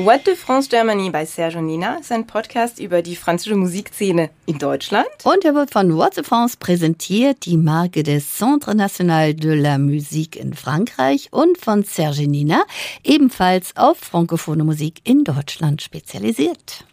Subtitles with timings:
[0.00, 4.56] What de France Germany bei Serge Nina ist ein Podcast über die französische Musikszene in
[4.56, 5.08] Deutschland.
[5.24, 9.76] Und er wird von What de France präsentiert, die Marke des Centre National de la
[9.76, 12.62] Musique in Frankreich und von Serge Nina,
[13.02, 16.84] ebenfalls auf frankophone Musik in Deutschland spezialisiert.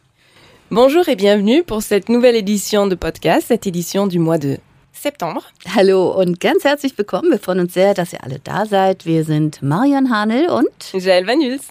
[0.71, 4.57] Bonjour et bienvenue pour cette nouvelle édition de podcast, cette édition du mois de
[4.93, 5.43] Septembre.
[5.75, 7.29] Hallo und ganz herzlich willkommen.
[7.29, 9.05] Wir freuen uns sehr, dass ihr alle da seid.
[9.05, 11.67] Wir sind Marion Hanel und Jael Vanüls.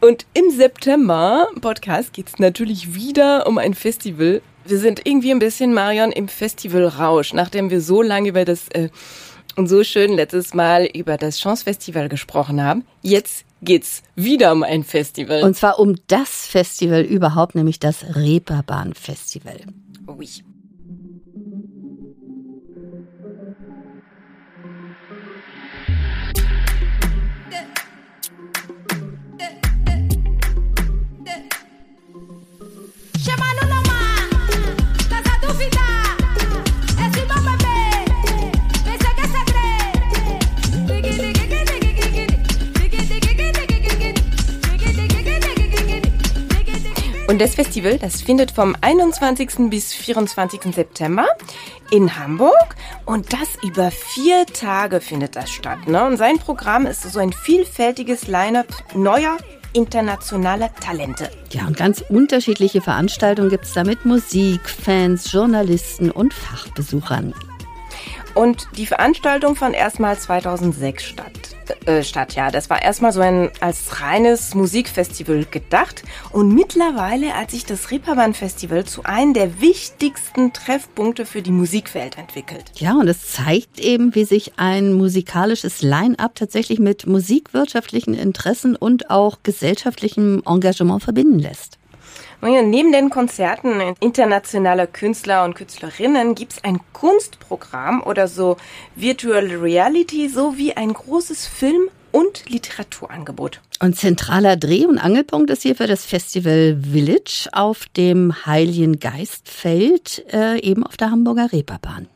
[0.00, 4.42] Und im September Podcast geht es natürlich wieder um ein Festival.
[4.66, 8.90] Wir sind irgendwie ein bisschen, Marion, im Festivalrausch, nachdem wir so lange über das äh,
[9.56, 12.84] und so schön letztes Mal über das Chance Festival gesprochen haben.
[13.00, 15.42] Jetzt geht's wieder um ein Festival.
[15.42, 19.60] Und zwar um das Festival überhaupt, nämlich das Reeperbahn Festival.
[20.06, 20.28] Oui.
[47.28, 49.68] Und das Festival, das findet vom 21.
[49.68, 50.72] bis 24.
[50.72, 51.26] September
[51.90, 55.88] in Hamburg und das über vier Tage findet das statt.
[55.88, 56.04] Ne?
[56.06, 59.38] Und sein Programm ist so ein vielfältiges Line-up neuer
[59.72, 61.28] internationaler Talente.
[61.50, 67.34] Ja, und ganz unterschiedliche Veranstaltungen gibt es da mit Musik, Fans, Journalisten und Fachbesuchern.
[68.36, 71.32] Und die Veranstaltung fand erstmal 2006 statt.
[71.86, 72.50] Äh, statt, ja.
[72.50, 76.02] Das war erstmal so ein als reines Musikfestival gedacht.
[76.32, 82.18] Und mittlerweile hat sich das Reeperbahn Festival zu einem der wichtigsten Treffpunkte für die Musikwelt
[82.18, 82.72] entwickelt.
[82.74, 89.10] Ja, und es zeigt eben, wie sich ein musikalisches Line-up tatsächlich mit musikwirtschaftlichen Interessen und
[89.10, 91.75] auch gesellschaftlichem Engagement verbinden lässt.
[92.42, 98.56] Neben den Konzerten internationaler Künstler und Künstlerinnen gibt es ein Kunstprogramm oder so
[98.94, 103.60] Virtual Reality sowie ein großes Film- und Literaturangebot.
[103.80, 110.24] Und zentraler Dreh- und Angelpunkt ist hier für das Festival Village auf dem Heiligen Geistfeld,
[110.32, 112.08] äh, eben auf der Hamburger Reeperbahn.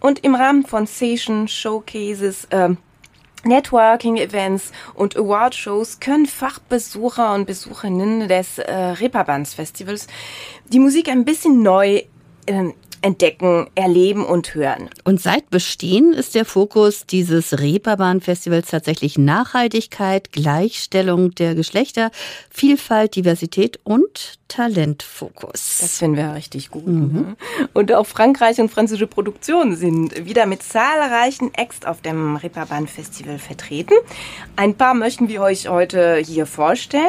[0.00, 2.70] Und im Rahmen von Session, Showcases, äh,
[3.44, 10.06] Networking-Events und Award-Shows können Fachbesucher und Besucherinnen des äh, Reeperbands-Festivals
[10.66, 12.02] die Musik ein bisschen neu
[12.46, 12.72] äh,
[13.02, 14.90] entdecken, erleben und hören.
[15.04, 22.10] Und seit Bestehen ist der Fokus dieses Reeperbahn-Festivals tatsächlich Nachhaltigkeit, Gleichstellung der Geschlechter,
[22.50, 25.78] Vielfalt, Diversität und Talentfokus.
[25.80, 26.86] Das finden wir richtig gut.
[26.86, 27.12] Mhm.
[27.12, 27.36] Ne?
[27.74, 33.94] Und auch Frankreich und französische Produktionen sind wieder mit zahlreichen Acts auf dem Reeperbahn-Festival vertreten.
[34.56, 37.04] Ein paar möchten wir euch heute hier vorstellen.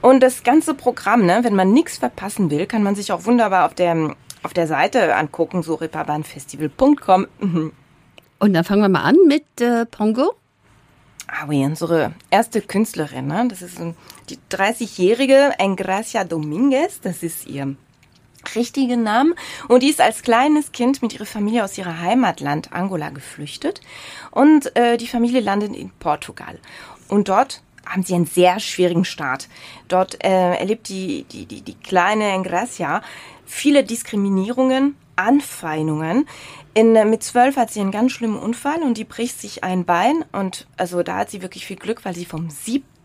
[0.00, 3.66] Und das ganze Programm, ne, wenn man nichts verpassen will, kann man sich auch wunderbar
[3.66, 7.26] auf der auf der Seite angucken, so reeperbahnfestival.com.
[7.40, 7.72] Mhm.
[8.38, 10.34] Und dann fangen wir mal an mit äh, Pongo.
[11.28, 13.46] Ah oui, unsere erste Künstlerin, ne?
[13.48, 13.78] das ist
[14.28, 17.76] die 30-jährige Engracia Dominguez, das ist ihr
[18.54, 19.34] richtiger Name.
[19.68, 23.80] Und die ist als kleines Kind mit ihrer Familie aus ihrer Heimatland Angola geflüchtet.
[24.30, 26.58] Und äh, die Familie landet in Portugal.
[27.08, 29.48] Und dort haben sie einen sehr schwierigen Start.
[29.88, 33.02] Dort äh, erlebt die, die, die, die kleine Engracia
[33.52, 36.26] viele Diskriminierungen, Anfeindungen.
[36.74, 39.84] In, äh, mit zwölf hat sie einen ganz schlimmen Unfall und die bricht sich ein
[39.84, 43.01] Bein und also da hat sie wirklich viel Glück, weil sie vom siebten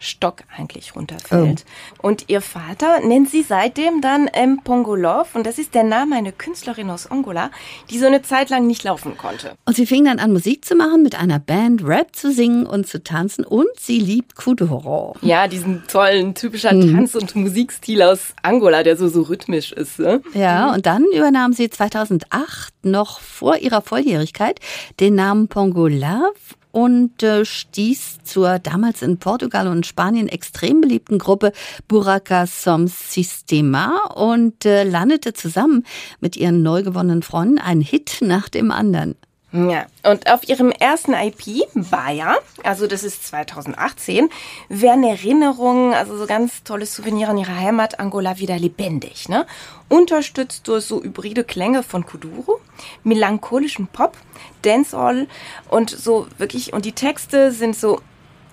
[0.00, 1.64] Stock eigentlich runterfällt.
[2.02, 2.08] Oh.
[2.08, 4.60] Und ihr Vater nennt sie seitdem dann M.
[4.62, 7.50] Pongolov und das ist der Name einer Künstlerin aus Angola,
[7.90, 9.52] die so eine Zeit lang nicht laufen konnte.
[9.64, 12.86] Und sie fing dann an Musik zu machen, mit einer Band Rap zu singen und
[12.86, 15.16] zu tanzen und sie liebt Kuduro.
[15.22, 16.94] Ja, diesen tollen, typischen mhm.
[16.94, 19.98] Tanz- und Musikstil aus Angola, der so, so rhythmisch ist.
[19.98, 20.22] Ne?
[20.34, 24.60] Ja, und dann übernahm sie 2008 noch vor ihrer Volljährigkeit
[25.00, 26.34] den Namen Pongolav
[26.78, 31.50] und äh, stieß zur damals in Portugal und Spanien extrem beliebten Gruppe
[31.88, 35.84] Buraca Som Sistema und äh, landete zusammen
[36.20, 39.16] mit ihren neu gewonnenen Freunden einen Hit nach dem anderen.
[39.50, 44.28] Ja, und auf ihrem ersten IP, Bayer, also das ist 2018,
[44.68, 49.46] werden Erinnerungen, also so ganz tolle Souvenir an ihre Heimat Angola wieder lebendig, ne?
[49.88, 52.60] Unterstützt durch so hybride Klänge von Kuduro,
[53.04, 54.18] melancholischen Pop,
[54.60, 55.28] Dancehall
[55.70, 58.02] und so wirklich, und die Texte sind so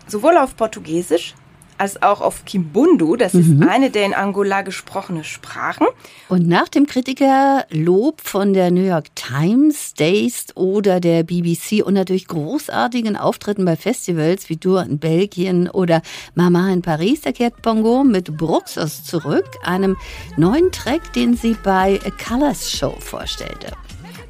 [0.08, 1.36] sowohl auf Portugiesisch
[1.78, 3.16] als auch auf Kimbundu.
[3.16, 3.62] Das mhm.
[3.62, 5.88] ist eine der in Angola gesprochene Sprachen.
[6.30, 12.28] Und nach dem Kritikerlob von der New York Times, Days oder der BBC und natürlich
[12.28, 16.02] großartigen Auftritten bei Festivals wie Tour in Belgien oder
[16.34, 19.98] Mama in Paris, da kehrt Bongo mit Bruxos zurück, einem
[20.38, 23.72] neuen Track, den sie bei A Colors Show vorstellte.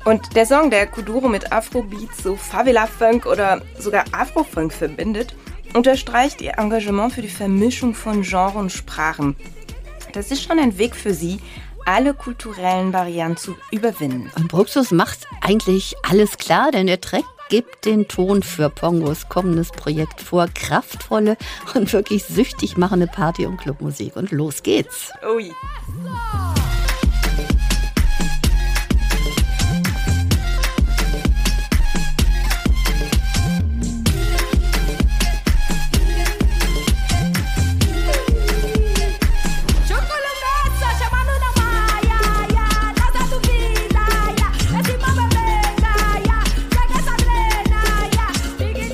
[0.05, 5.35] Und der Song, der Kuduro mit Afrobeat, so Favela-Funk oder sogar Afro-Funk verbindet,
[5.75, 9.35] unterstreicht ihr Engagement für die Vermischung von Genre und Sprachen.
[10.13, 11.39] Das ist schon ein Weg für sie,
[11.85, 14.31] alle kulturellen Barrieren zu überwinden.
[14.35, 19.69] Und Bruxus macht eigentlich alles klar, denn der Track gibt den Ton für Pongos kommendes
[19.69, 20.47] Projekt vor.
[20.47, 21.37] Kraftvolle
[21.75, 24.15] und wirklich süchtig machende Party- und Clubmusik.
[24.15, 25.11] Und los geht's.
[25.35, 25.51] Ui.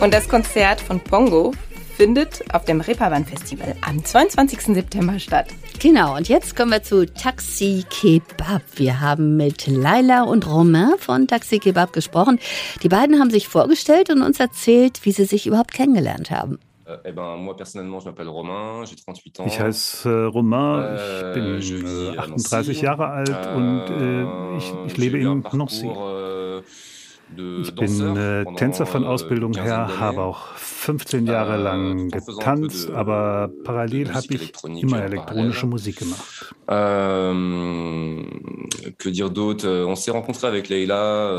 [0.01, 1.53] Und das Konzert von Pongo
[1.95, 4.73] findet auf dem Reeperbahn Festival am 22.
[4.73, 5.49] September statt.
[5.79, 8.63] Genau, und jetzt kommen wir zu Taxi Kebab.
[8.77, 12.39] Wir haben mit Laila und Romain von Taxi Kebab gesprochen.
[12.81, 16.57] Die beiden haben sich vorgestellt und uns erzählt, wie sie sich überhaupt kennengelernt haben.
[16.87, 17.13] Eh
[19.45, 25.19] ich heiße äh, Romain, ich bin äh, 38 Jahre alt und äh, ich, ich lebe
[25.19, 25.91] in Nancy.
[27.37, 33.49] Ich bin äh, Tänzer von Ausbildung her, habe auch 15 Jahre euh, lang getanzt, aber
[33.63, 36.53] parallel habe ich immer elektronische Musik gemacht.
[36.67, 37.33] Euh,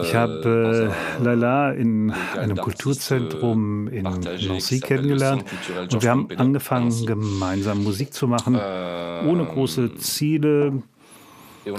[0.03, 0.91] ich habe
[1.21, 5.44] äh, Leila in einem Kulturzentrum in Nancy kennengelernt.
[5.93, 10.83] Und wir haben angefangen, gemeinsam Musik zu machen, ohne große Ziele,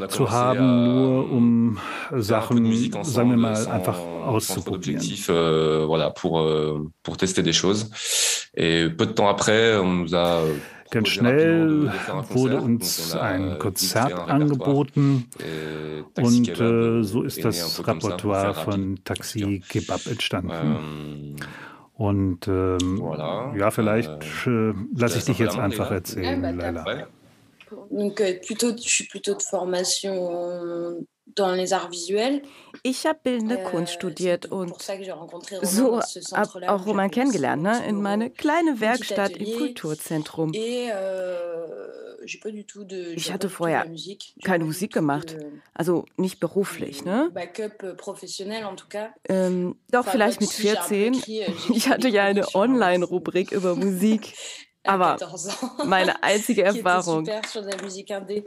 [0.09, 1.77] zu haben, nur um
[2.11, 5.01] Sachen, sagen wir mal, einfach auszuprobieren.
[5.29, 7.89] Euh, voilà, pour, euh, pour tester des choses.
[8.55, 10.41] Et peu de temps après, on nous a
[10.91, 11.91] Ganz schnell
[12.29, 15.27] wurde uns ein Konzert angeboten
[16.21, 21.37] und äh, so ist das Repertoire von Taxi Kebab entstanden.
[21.95, 23.01] Und ähm,
[23.57, 27.07] ja, vielleicht euh, äh, lasse ich dich jetzt einfach erzählen, Leila.
[27.91, 31.05] Donc, euh, plutôt, je suis plutôt de formation
[31.35, 32.41] dans les arts visuels.
[32.83, 34.73] Ich habe bildende äh, Kunst studiert und
[35.61, 37.85] so habe auch Roman kennengelernt, ne?
[37.87, 40.51] in meine kleine Werkstatt im Kulturzentrum.
[40.53, 41.93] Euh,
[43.15, 43.85] ich hatte vorher
[44.43, 45.35] keine Musik gemacht,
[45.73, 47.03] also nicht beruflich.
[47.03, 47.31] Ne?
[49.27, 51.13] Ähm, doch, vielleicht mit 14.
[51.73, 54.33] Ich hatte ja eine Online-Rubrik über Musik.
[54.85, 55.17] Aber
[55.85, 57.25] meine einzige Erfahrung.
[57.51, 58.45] sur la musique indé.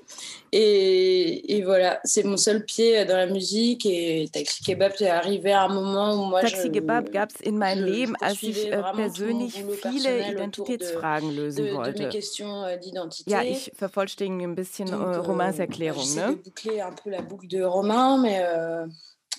[0.52, 3.86] Et, et voilà, c'est mon seul pied dans la musique.
[3.86, 7.56] Et Taxi Kebab est arrivé à un moment où moi Taxi Kebab gab es in
[7.56, 11.92] meinem Leben, als ich persönlich viele Identitätsfragen lösen de, wollte.
[11.92, 16.14] De euh, ja, ich vervollständige ein bisschen Donc, äh, Romans Erklärung.
[16.14, 16.36] Ne?
[16.36, 18.86] boucler un peu la boucle de Romain, mais euh,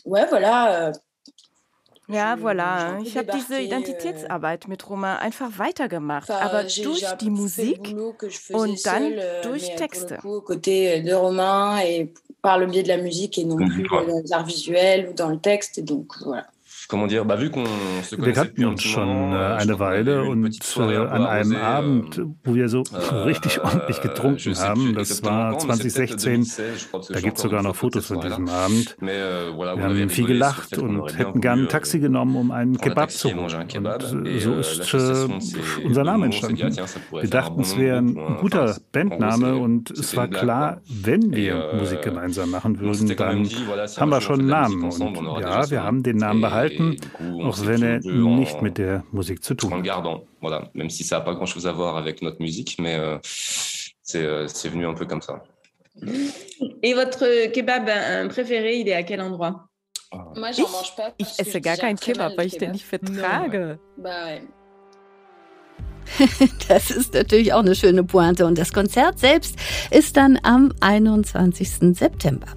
[0.05, 0.87] ouais, voilà.
[0.87, 0.91] Euh,
[2.07, 2.99] ja, voilà.
[3.03, 7.95] Ich habe diese Identitätsarbeit mit Roma einfach weitergemacht, aber durch die Musik
[8.51, 10.19] und dann euh, durch Texte.
[10.23, 14.31] Côté de Romain et par le biais de la musique et non plus dans les
[14.31, 15.79] arts visuels ou dans le texte.
[15.79, 16.47] Et donc voilà.
[16.89, 22.69] Wir kannten uns schon äh, eine Weile und äh, an einem euh, Abend, wo wir
[22.69, 26.47] so euh, richtig ordentlich getrunken haben, das war 2016,
[27.09, 28.95] da gibt es sogar noch Fotos von diesem Abend.
[29.01, 33.39] Wir haben viel gelacht und hätten gern ein Taxi genommen, um einen Kebab zu holen.
[33.39, 35.27] Und so ist äh,
[35.83, 36.73] unser Name entstanden.
[37.11, 42.51] Wir dachten, es wäre ein guter Bandname und es war klar, wenn wir Musik gemeinsam
[42.51, 43.49] machen würden, dann
[43.97, 44.83] haben wir schon einen Namen.
[44.85, 49.43] Und ja, wir haben den Namen behalten halten, auch wenn er nicht mit der Musik
[49.43, 49.83] zu tun hat.
[50.41, 53.17] Voilà, même si ça n'a pas grand-chose à voir avec notre musique, mais euh,
[54.15, 55.43] euh, c'est venu un peu comme ça.
[56.83, 59.67] Et votre kebab euh, préféré, il est à quel endroit
[60.13, 61.13] mange pas.
[61.17, 63.79] Ich esse gar keinen Kebab, weil ich den nicht vertrage.
[66.69, 68.45] Das ist natürlich auch eine schöne Pointe.
[68.45, 69.57] Und das Konzert selbst
[69.91, 71.95] ist dann am 21.
[71.97, 72.47] September.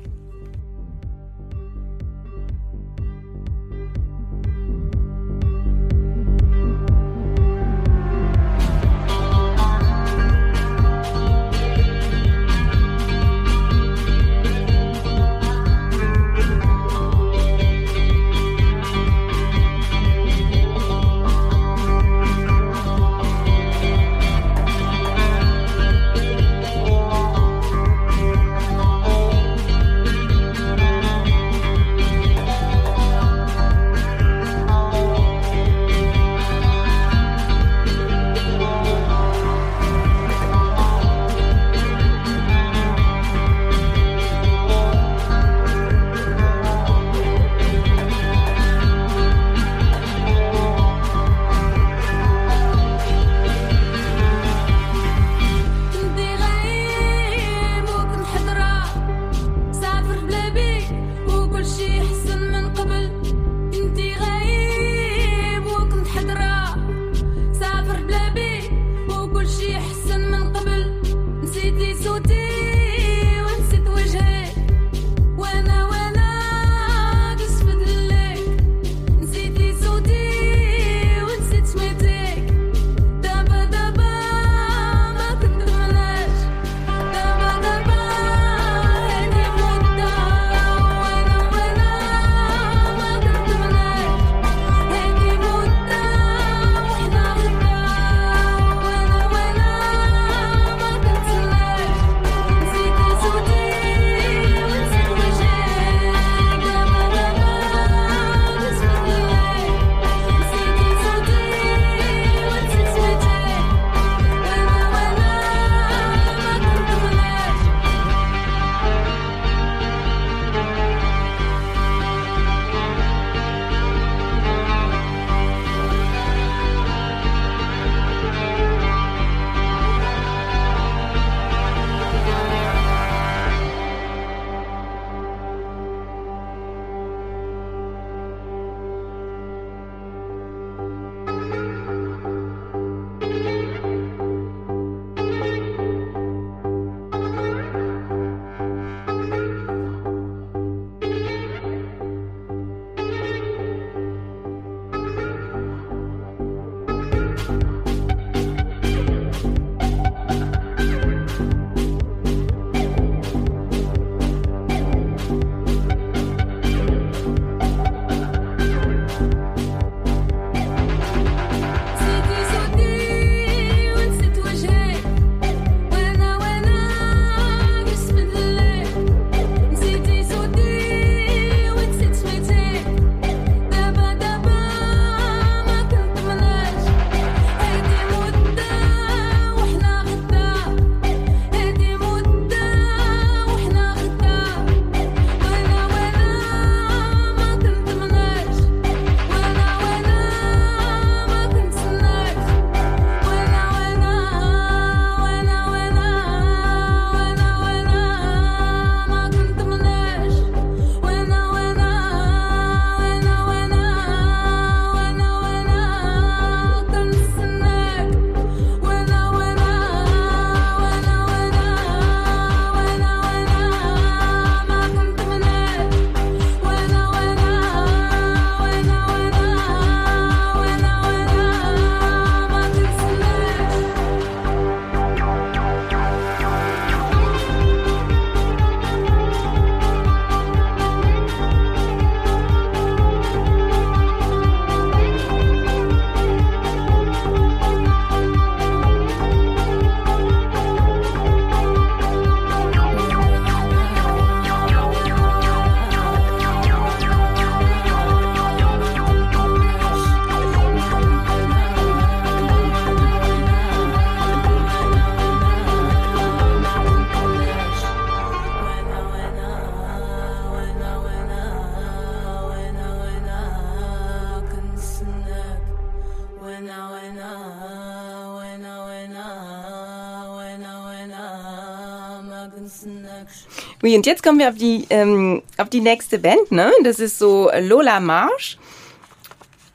[283.83, 286.73] Oui, und jetzt kommen wir auf die, ähm, auf die nächste Band, ne?
[286.85, 288.59] Das ist so Lola Marsch.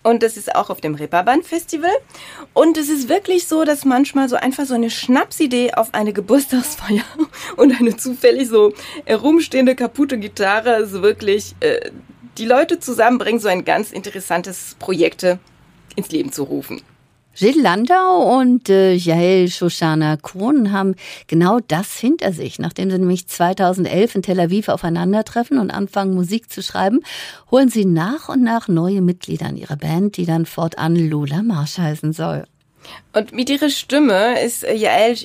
[0.04, 1.90] Und das ist auch auf dem Reeperbahn Festival.
[2.54, 7.04] Und es ist wirklich so, dass manchmal so einfach so eine Schnapsidee auf eine Geburtstagsfeier
[7.56, 8.72] und eine zufällig so
[9.06, 11.90] herumstehende kaputte Gitarre so wirklich äh,
[12.38, 15.40] die Leute zusammenbringen, so ein ganz interessantes Projekte
[15.96, 16.84] ins Leben zu rufen.
[17.38, 20.96] Gilles Landau und äh, Jael Shoshana Kohn haben
[21.27, 22.60] genau das hinter sich.
[22.60, 27.01] Nachdem sie nämlich 2011 in Tel Aviv aufeinandertreffen und anfangen, Musik zu schreiben,
[27.51, 31.77] holen sie nach und nach neue Mitglieder in ihre Band, die dann fortan Lola Marsch
[31.77, 32.46] heißen soll.
[33.13, 35.18] Und mit ihrer Stimme ist Jael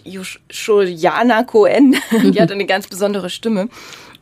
[0.51, 1.95] Shoshana Cohen,
[2.33, 3.69] die hat eine ganz besondere Stimme.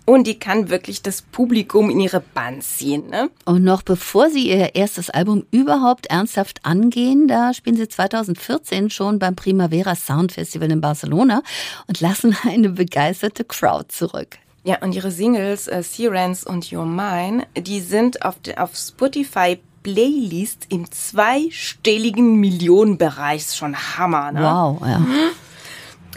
[0.08, 3.10] Und die kann wirklich das Publikum in ihre Band ziehen.
[3.10, 3.28] Ne?
[3.44, 9.18] Und noch bevor sie ihr erstes Album überhaupt ernsthaft angehen, da spielen sie 2014 schon
[9.18, 11.42] beim Primavera Sound Festival in Barcelona
[11.88, 14.38] und lassen eine begeisterte Crowd zurück.
[14.64, 20.68] Ja, und ihre Singles äh, Sirens und Your Mine, die sind auf, auf Spotify Playlist
[20.70, 24.32] im zweistelligen Millionenbereich schon Hammer.
[24.32, 24.40] Ne?
[24.40, 25.02] Wow, ja.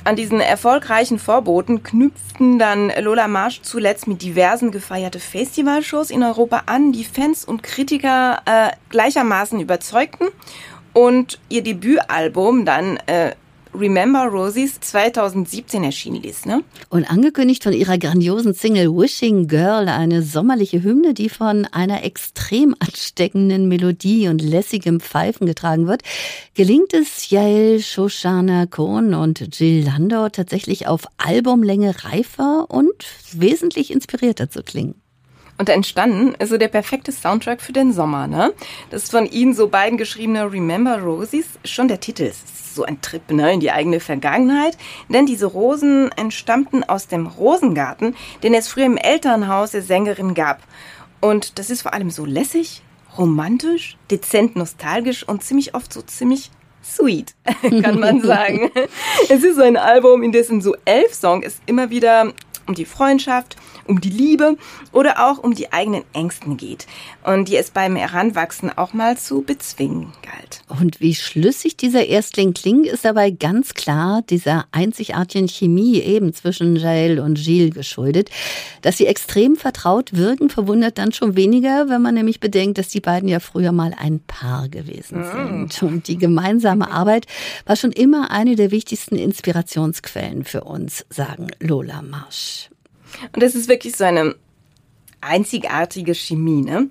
[0.03, 6.63] An diesen erfolgreichen Vorboten knüpften dann Lola Marsch zuletzt mit diversen gefeierte Festivalshows in Europa
[6.65, 10.27] an, die Fans und Kritiker äh, gleichermaßen überzeugten.
[10.93, 13.34] Und ihr Debütalbum dann äh,
[13.74, 16.46] Remember Rosies 2017 erschienen ist.
[16.46, 16.63] Ne?
[16.90, 22.75] Und angekündigt von ihrer grandiosen Single Wishing Girl, eine sommerliche Hymne, die von einer extrem
[22.80, 26.04] ansteckenden Melodie und lässigem Pfeifen getragen wird,
[26.54, 34.50] gelingt es Yael Shoshana Kohn und Jill Landau tatsächlich auf Albumlänge reifer und wesentlich inspirierter
[34.50, 35.00] zu klingen.
[35.62, 38.51] Und entstanden ist so der perfekte Soundtrack für den Sommer, ne?
[38.89, 43.00] Das ist von ihnen so beiden geschriebene Remember Rosies, schon der Titel ist so ein
[43.01, 44.75] Trip ne, in die eigene Vergangenheit.
[45.08, 50.63] Denn diese Rosen entstammten aus dem Rosengarten, den es früher im Elternhaus der Sängerin gab.
[51.20, 52.82] Und das ist vor allem so lässig,
[53.15, 56.50] romantisch, dezent nostalgisch und ziemlich oft so ziemlich
[56.84, 57.36] sweet,
[57.84, 58.72] kann man sagen.
[59.30, 62.34] es ist so ein Album, in dessen so elf Songs es immer wieder
[62.65, 64.58] um die Freundschaft, um die Liebe
[64.92, 66.88] oder auch um die eigenen Ängsten geht
[67.24, 70.62] und die es beim Heranwachsen auch mal zu bezwingen galt.
[70.68, 76.76] Und wie schlüssig dieser Erstling klingt, ist dabei ganz klar dieser einzigartigen Chemie eben zwischen
[76.76, 78.30] Jael und Gilles geschuldet.
[78.82, 83.02] Dass sie extrem vertraut wirken, verwundert dann schon weniger, wenn man nämlich bedenkt, dass die
[83.02, 85.70] beiden ja früher mal ein Paar gewesen mm.
[85.70, 85.84] sind.
[85.84, 87.28] Und die gemeinsame Arbeit
[87.66, 92.71] war schon immer eine der wichtigsten Inspirationsquellen für uns, sagen Lola Marsch.
[93.34, 94.36] Und das ist wirklich so eine
[95.22, 96.89] einzigartige Chemie, ne?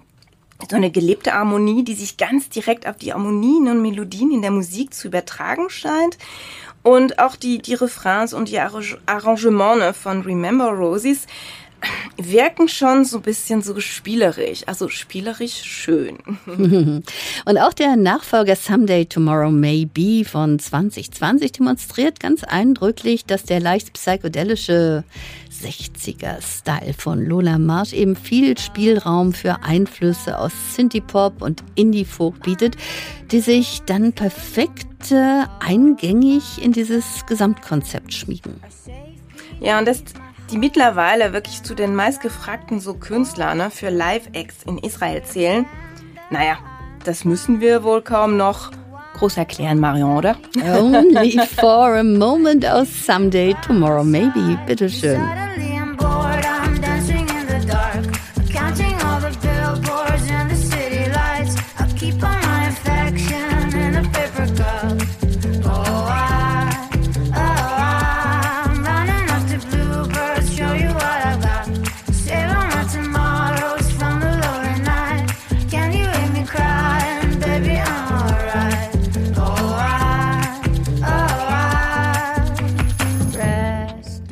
[0.68, 4.50] So eine gelebte Harmonie, die sich ganz direkt auf die Harmonien und Melodien in der
[4.50, 6.18] Musik zu übertragen scheint.
[6.82, 11.26] Und auch die, die Refrains und die Arrangements ne, von Remember Roses
[12.16, 16.18] wirken schon so ein bisschen so spielerisch, also spielerisch schön.
[16.46, 23.92] Und auch der Nachfolger Someday Tomorrow Maybe von 2020 demonstriert ganz eindrücklich, dass der leicht
[23.94, 25.04] psychedelische
[25.62, 32.76] 60er-Style von Lola Marsch eben viel Spielraum für Einflüsse aus Synthie-Pop und Indie-Folk bietet,
[33.30, 34.86] die sich dann perfekt
[35.60, 38.60] eingängig in dieses Gesamtkonzept schmiegen.
[39.60, 40.02] Ja, und das
[40.50, 45.66] die mittlerweile wirklich zu den meistgefragten so Künstler ne, für Live-Acts in Israel zählen.
[46.30, 46.58] Naja,
[47.04, 48.70] das müssen wir wohl kaum noch
[49.14, 50.36] groß erklären, Marion, oder?
[50.62, 54.58] Only for a moment aus Someday Tomorrow Maybe.
[54.66, 55.20] Bitteschön.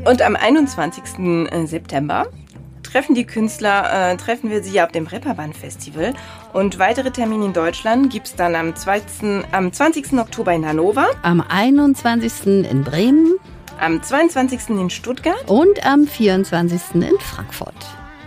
[0.08, 1.18] Und am 21.
[1.50, 2.28] Äh, September
[2.82, 6.14] treffen die Künstler, äh, treffen wir sie auf dem Reeperbahn Festival.
[6.54, 10.14] Und weitere Termine in Deutschland gibt es dann am, 20, am 20.
[10.14, 11.08] Oktober in Hannover.
[11.20, 12.64] Am 21.
[12.64, 13.34] in Bremen.
[13.78, 14.70] Am 22.
[14.70, 15.44] in Stuttgart.
[15.46, 17.02] Und am 24.
[17.02, 17.74] in Frankfurt.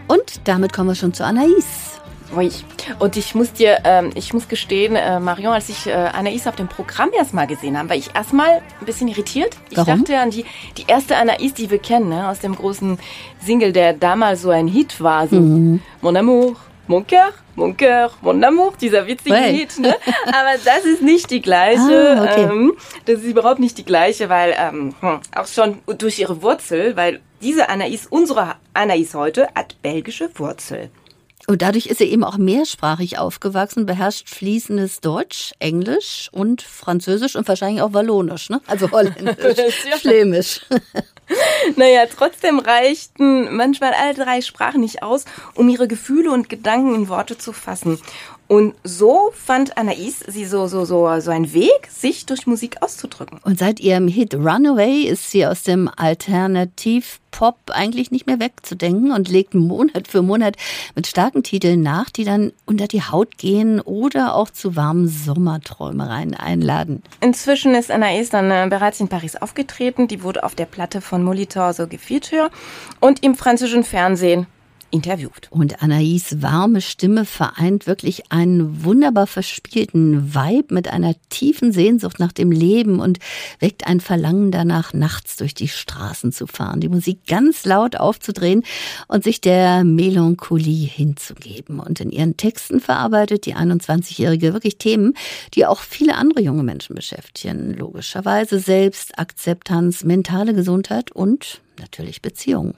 [0.08, 1.91] Und damit kommen wir schon zu Anaïs.
[2.36, 2.50] Ui.
[3.00, 6.56] Und ich muss dir, ähm, ich muss gestehen, äh, Marion, als ich äh, Anaïs auf
[6.56, 9.58] dem Programm erstmal gesehen habe, war ich erstmal ein bisschen irritiert.
[9.70, 10.04] Ich Warum?
[10.04, 10.46] dachte an die,
[10.78, 12.98] die erste Anaïs, die wir kennen, ne, aus dem großen
[13.44, 15.82] Single, der damals so ein Hit war, so mhm.
[16.02, 16.56] Mon Amour,
[16.88, 19.54] Mon Cœur, Mon Cœur, Mon Amour, dieser witzige ouais.
[19.54, 19.80] Hit.
[19.80, 19.96] Ne?
[20.26, 22.18] Aber das ist nicht die gleiche.
[22.18, 22.44] Ah, okay.
[22.44, 22.74] ähm,
[23.06, 27.20] das ist überhaupt nicht die gleiche, weil ähm, hm, auch schon durch ihre Wurzel, weil
[27.42, 30.90] diese Anaïs, unsere Anaïs heute, hat belgische Wurzel.
[31.52, 37.46] Und dadurch ist er eben auch mehrsprachig aufgewachsen, beherrscht fließendes Deutsch, Englisch und Französisch und
[37.46, 38.62] wahrscheinlich auch Wallonisch, ne?
[38.68, 39.58] Also Holländisch,
[40.00, 40.62] Flämisch.
[41.78, 45.24] Naja, trotzdem reichten manchmal alle drei Sprachen nicht aus,
[45.56, 48.02] um ihre Gefühle und Gedanken in Worte zu fassen.
[48.52, 53.40] Und so fand Anaïs sie so, so, so, so einen Weg, sich durch Musik auszudrücken.
[53.46, 59.30] Und seit ihrem Hit Runaway ist sie aus dem Alternativ-Pop eigentlich nicht mehr wegzudenken und
[59.30, 60.58] legt Monat für Monat
[60.96, 66.34] mit starken Titeln nach, die dann unter die Haut gehen oder auch zu warmen Sommerträumereien
[66.34, 67.04] einladen.
[67.22, 70.10] Inzwischen ist Anaïs dann äh, bereits in Paris aufgetreten.
[70.10, 72.52] Die wurde auf der Platte von Molitor so gefeatured
[73.00, 74.46] und im französischen Fernsehen
[74.92, 75.48] interviewt.
[75.50, 82.32] Und Anaïs warme Stimme vereint wirklich einen wunderbar verspielten Vibe mit einer tiefen Sehnsucht nach
[82.32, 83.20] dem Leben und
[83.60, 88.64] weckt ein Verlangen danach, nachts durch die Straßen zu fahren, die Musik ganz laut aufzudrehen
[89.08, 91.80] und sich der Melancholie hinzugeben.
[91.80, 95.14] Und in ihren Texten verarbeitet die 21-Jährige wirklich Themen,
[95.54, 97.74] die auch viele andere junge Menschen beschäftigen.
[97.74, 102.76] Logischerweise Selbstakzeptanz, mentale Gesundheit und natürlich Beziehungen.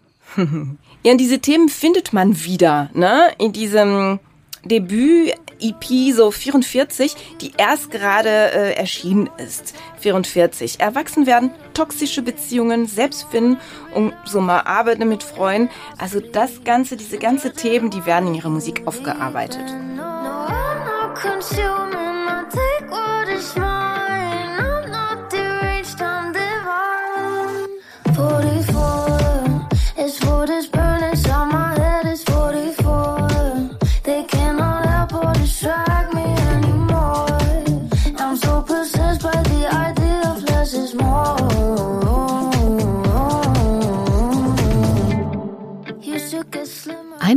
[1.06, 3.32] Ja, und diese Themen findet man wieder, ne?
[3.38, 4.20] In diesem
[4.66, 9.74] Debüt EP so 44, die erst gerade äh, erschienen ist.
[10.00, 10.80] 44.
[10.80, 13.58] Erwachsen werden, toxische Beziehungen, Selbstfinden
[13.94, 15.70] und so mal arbeiten mit Freunden.
[15.98, 19.66] Also das Ganze, diese ganze Themen, die werden in ihrer Musik aufgearbeitet.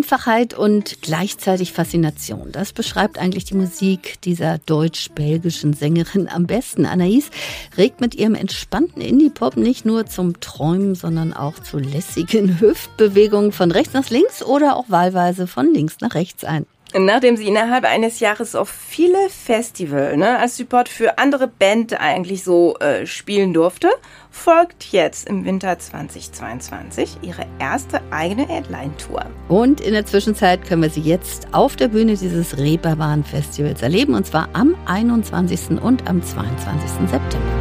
[0.06, 2.52] Einfachheit und gleichzeitig Faszination.
[2.52, 6.86] Das beschreibt eigentlich die Musik dieser deutsch-belgischen Sängerin am besten.
[6.86, 7.24] Anaïs
[7.76, 13.72] regt mit ihrem entspannten Indie-Pop nicht nur zum Träumen, sondern auch zu lässigen Hüftbewegungen von
[13.72, 16.66] rechts nach links oder auch wahlweise von links nach rechts ein.
[16.94, 22.44] Nachdem sie innerhalb eines Jahres auf viele Festivals ne, als Support für andere Bands eigentlich
[22.44, 23.88] so äh, spielen durfte,
[24.30, 29.26] folgt jetzt im Winter 2022 ihre erste eigene Headline-Tour.
[29.48, 34.26] Und in der Zwischenzeit können wir sie jetzt auf der Bühne dieses Reeperbahn-Festivals erleben, und
[34.26, 35.82] zwar am 21.
[35.82, 37.08] und am 22.
[37.10, 37.55] September.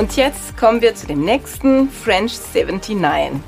[0.00, 3.38] Und jetzt kommen wir zu dem nächsten, French 79.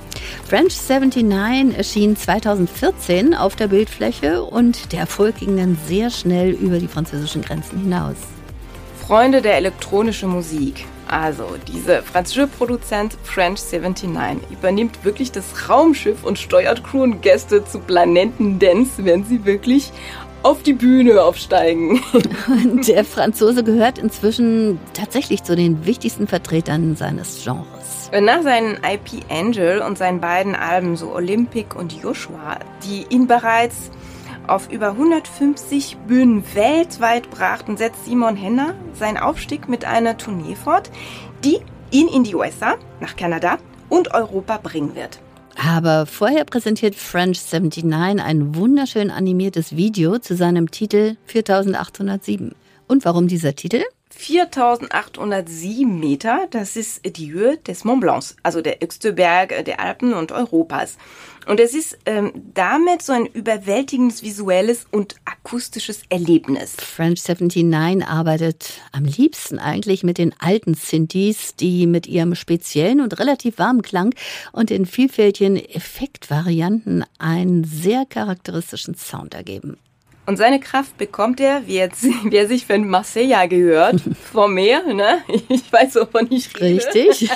[0.46, 6.78] French 79 erschien 2014 auf der Bildfläche und der Erfolg ging dann sehr schnell über
[6.78, 8.16] die französischen Grenzen hinaus.
[9.00, 10.84] Freunde der elektronischen Musik.
[11.08, 17.64] Also, dieser französische Produzent French 79 übernimmt wirklich das Raumschiff und steuert Crew und Gäste
[17.64, 19.90] zu Planeten Dance, wenn sie wirklich
[20.42, 22.02] auf die Bühne aufsteigen.
[22.87, 28.11] Der Franzose gehört inzwischen tatsächlich zu den wichtigsten Vertretern seines Genres.
[28.20, 33.90] Nach seinen IP Angel und seinen beiden Alben so Olympic und Joshua, die ihn bereits
[34.46, 40.90] auf über 150 Bühnen weltweit brachten, setzt Simon Henner seinen Aufstieg mit einer Tournee fort,
[41.44, 45.20] die ihn in die USA, nach Kanada und Europa bringen wird.
[45.56, 47.84] Aber vorher präsentiert French 79
[48.24, 52.54] ein wunderschön animiertes Video zu seinem Titel 4807.
[52.88, 53.82] Und warum dieser Titel?
[54.14, 60.14] 4807 Meter, das ist die Höhe des Mont Blanc, also der höchste Berg der Alpen
[60.14, 60.96] und Europas.
[61.46, 66.77] Und es ist ähm, damit so ein überwältigendes visuelles und akustisches Erlebnis.
[66.79, 73.18] French 79 arbeitet am liebsten eigentlich mit den alten Synthes, die mit ihrem speziellen und
[73.18, 74.14] relativ warmen Klang
[74.53, 79.79] und den vielfältigen Effektvarianten einen sehr charakteristischen Sound ergeben.
[80.24, 84.00] Und seine Kraft bekommt er, wie, jetzt, wie er sich für Marseilla gehört,
[84.32, 84.82] vom Meer.
[84.92, 85.18] Ne?
[85.48, 86.76] Ich weiß, wovon ich rede.
[86.76, 87.30] Richtig.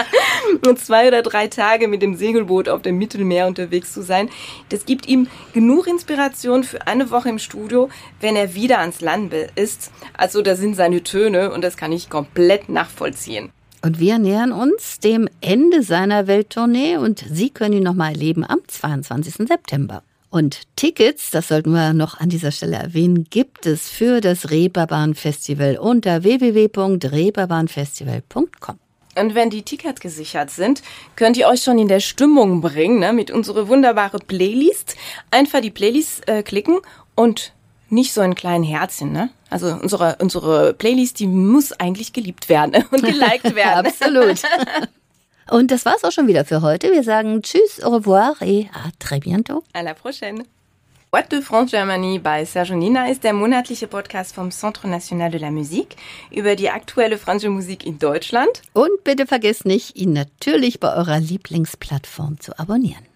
[0.66, 4.28] Und zwei oder drei Tage mit dem Segelboot auf dem Mittelmeer unterwegs zu sein,
[4.68, 7.88] das gibt ihm genug Inspiration für eine Woche im Studio,
[8.20, 9.90] wenn er wieder ans Land ist.
[10.16, 13.50] Also da sind seine Töne und das kann ich komplett nachvollziehen.
[13.82, 18.60] Und wir nähern uns dem Ende seiner Welttournee und Sie können ihn nochmal erleben am
[18.66, 19.48] 22.
[19.48, 20.02] September.
[20.30, 25.16] Und Tickets, das sollten wir noch an dieser Stelle erwähnen, gibt es für das Reeperbahn
[25.16, 28.78] Festival unter www.reeperbahnfestival.com.
[29.16, 30.82] Und wenn die Tickets gesichert sind,
[31.16, 34.94] könnt ihr euch schon in der Stimmung bringen, ne, mit unserer wunderbaren Playlist.
[35.32, 36.78] Einfach die Playlist äh, klicken
[37.16, 37.52] und
[37.88, 39.30] nicht so ein kleinen Herzchen, ne?
[39.50, 43.86] Also unsere, unsere Playlist, die muss eigentlich geliebt werden und geliked werden.
[43.86, 44.40] Absolut.
[45.50, 46.92] Und das war's auch schon wieder für heute.
[46.92, 49.64] Wir sagen Tschüss, au revoir et à très bientôt.
[49.72, 50.44] À la prochaine.
[51.10, 55.40] What de France Germany bei Sergio Nina ist der monatliche Podcast vom Centre National de
[55.40, 55.96] la Musique
[56.30, 58.62] über die aktuelle französische Musik in Deutschland.
[58.74, 63.09] Und bitte vergesst nicht, ihn natürlich bei eurer Lieblingsplattform zu abonnieren.